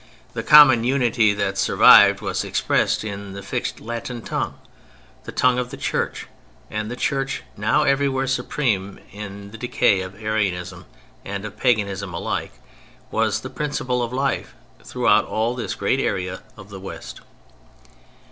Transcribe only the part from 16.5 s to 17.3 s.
of the West.